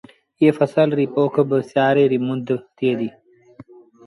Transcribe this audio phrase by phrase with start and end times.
[0.41, 3.15] ايٚئي ڦسل ريٚ پوک با سيآري ريٚ مند ٿئي ديٚ